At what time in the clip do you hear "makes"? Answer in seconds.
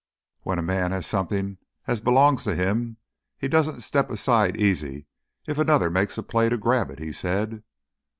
5.91-6.17